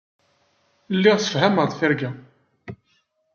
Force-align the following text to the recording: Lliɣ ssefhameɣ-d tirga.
Lliɣ 0.95 1.17
ssefhameɣ-d 1.19 1.71
tirga. 1.79 2.11